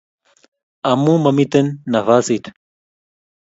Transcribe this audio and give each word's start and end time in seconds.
amu 0.91 1.13
mamiten 1.23 1.65
nafasit 1.91 2.43